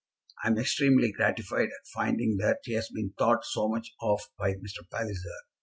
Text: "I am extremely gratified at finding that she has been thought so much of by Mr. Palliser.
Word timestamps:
"I 0.43 0.47
am 0.47 0.57
extremely 0.57 1.11
gratified 1.11 1.67
at 1.67 1.87
finding 1.93 2.37
that 2.37 2.61
she 2.65 2.73
has 2.73 2.89
been 2.89 3.13
thought 3.19 3.45
so 3.45 3.69
much 3.69 3.89
of 4.01 4.19
by 4.35 4.53
Mr. 4.55 4.89
Palliser. 4.91 5.41